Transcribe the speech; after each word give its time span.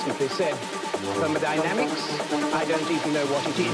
simply 0.00 0.28
said. 0.28 0.54
Thermodynamics, 0.54 2.20
I 2.54 2.64
don't 2.64 2.90
even 2.90 3.12
know 3.12 3.26
what 3.26 3.46
it 3.48 3.58
is. 3.58 3.69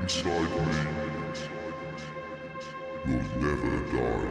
inside 0.00 0.50
me 3.06 3.14
will 3.14 3.24
never 3.38 3.74
die. 3.92 4.23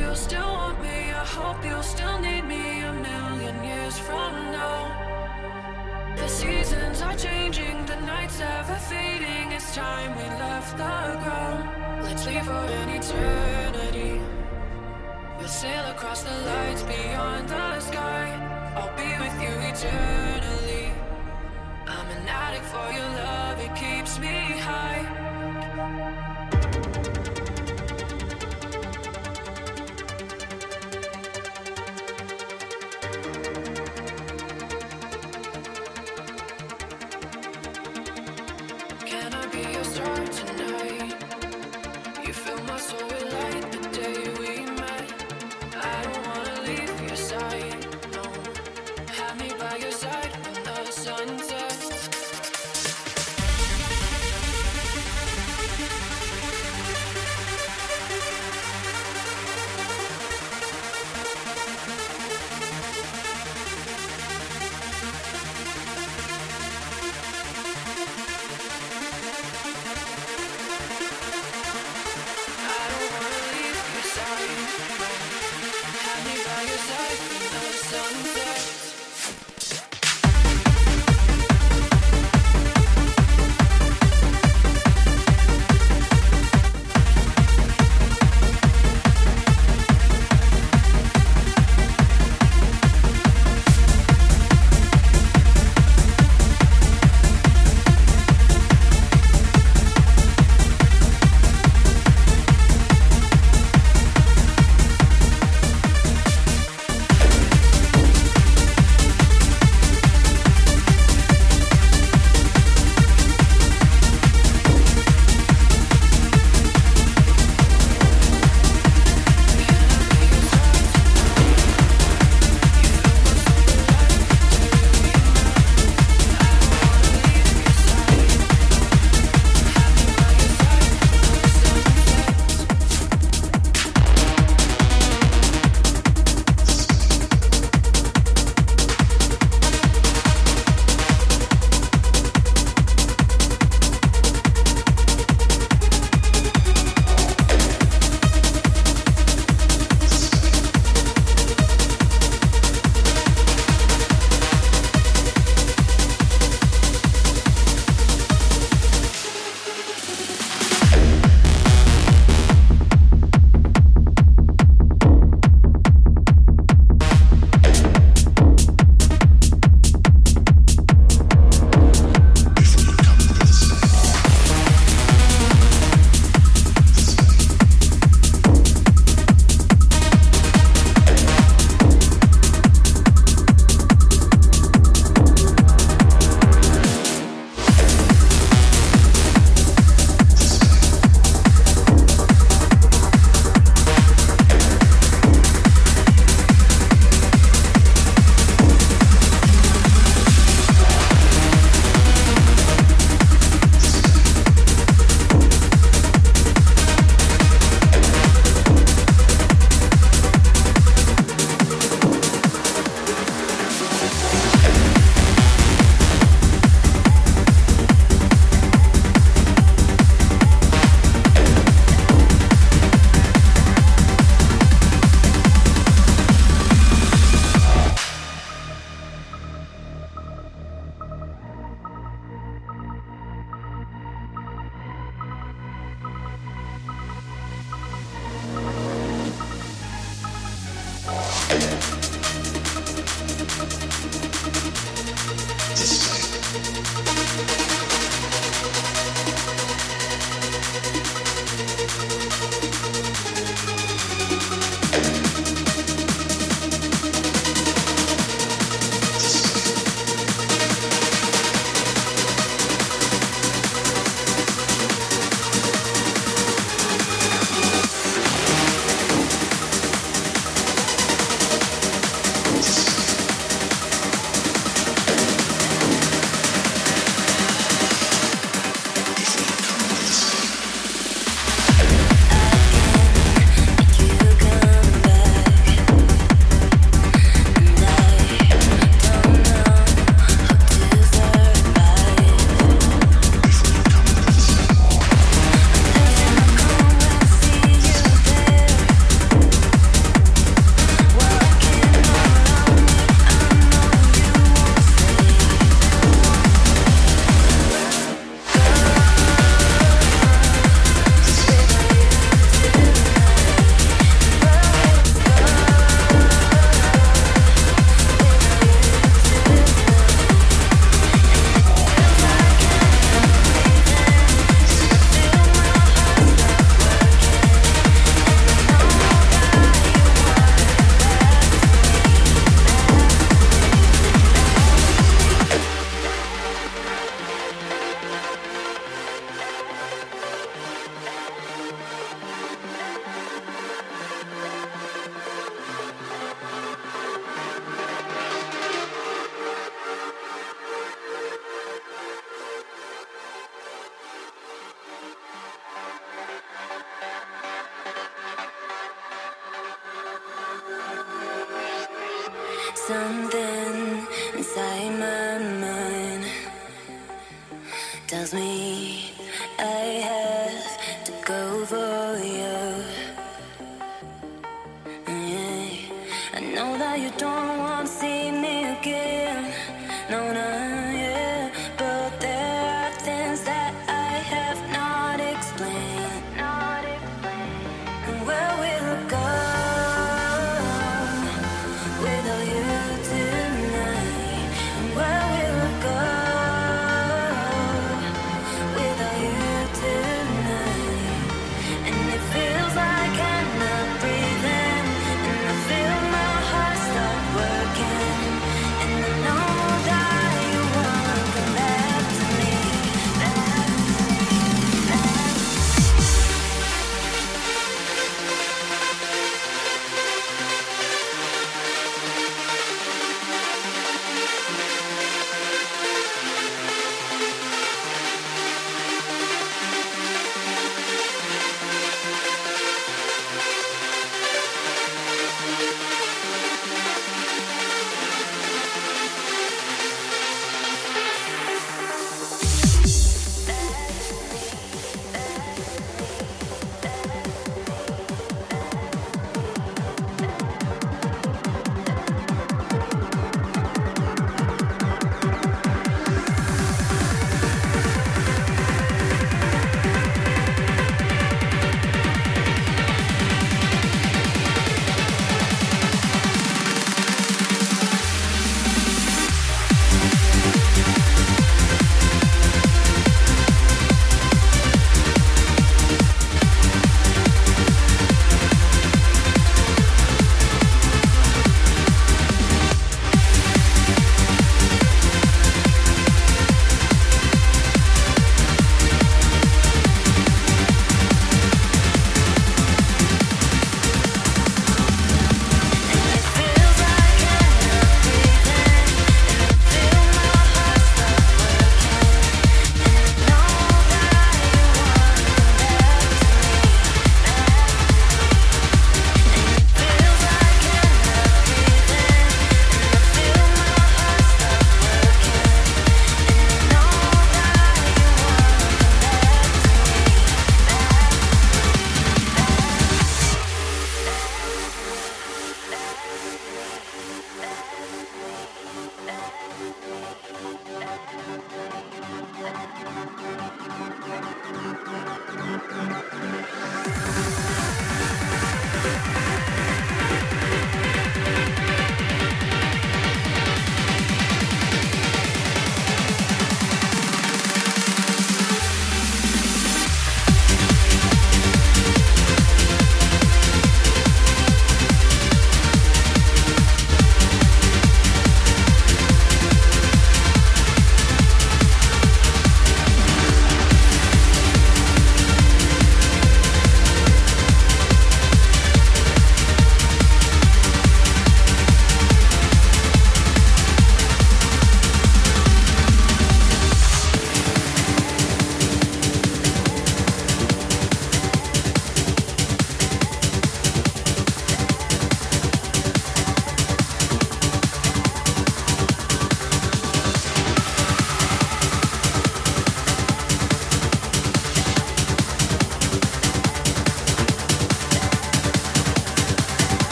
You'll 0.00 0.14
still 0.16 0.50
want 0.58 0.80
me. 0.82 1.12
I 1.12 1.24
hope 1.24 1.64
you'll 1.64 1.82
still 1.82 2.18
need 2.18 2.44
me 2.44 2.80
a 2.80 2.92
million 2.92 3.62
years 3.62 3.98
from 3.98 4.32
now. 4.50 4.80
The 6.16 6.28
seasons 6.28 7.02
are 7.02 7.16
changing, 7.16 7.84
the 7.86 7.96
nights 8.12 8.40
ever 8.40 8.78
fading. 8.90 9.52
It's 9.52 9.74
time 9.74 10.16
we 10.16 10.24
left 10.44 10.72
the 10.82 10.98
ground. 11.22 12.02
Let's 12.04 12.26
leave 12.26 12.44
for 12.44 12.64
an 12.80 12.88
eternity. 12.98 14.20
We'll 15.38 15.48
sail 15.48 15.84
across 15.90 16.22
the 16.22 16.36
lights 16.50 16.82
beyond 16.82 17.48
the 17.48 17.80
sky. 17.80 18.26
I'll 18.76 18.94
be 18.96 19.10
with 19.22 19.36
you 19.44 19.54
eternally. 19.72 20.86
I'm 21.86 22.08
an 22.16 22.28
addict 22.28 22.66
for 22.72 22.88
your 22.98 23.10
love, 23.24 23.58
it 23.66 23.74
keeps 23.74 24.18
me 24.18 24.36
high. 24.68 26.29